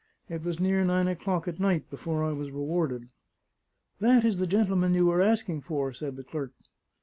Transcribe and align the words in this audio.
It 0.29 0.41
was 0.43 0.59
near 0.59 0.83
nine 0.83 1.07
o'clock 1.07 1.47
at 1.47 1.59
night 1.59 1.87
before 1.91 2.23
I 2.23 2.31
was 2.31 2.49
rewarded. 2.49 3.09
"That 3.99 4.25
is 4.25 4.39
the 4.39 4.47
gentleman 4.47 4.95
you 4.95 5.05
were 5.05 5.21
asking 5.21 5.61
for," 5.61 5.93
said 5.93 6.15
the 6.15 6.23
clerk. 6.23 6.53